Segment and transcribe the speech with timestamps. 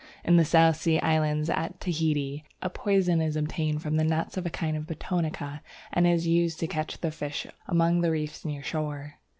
[0.23, 4.47] In the South Sea Islands, at Tahiti, a poison is obtained from the nuts of
[4.47, 5.61] a kind of Betonica,
[5.93, 9.19] and is used to catch the fish among the reefs near shore.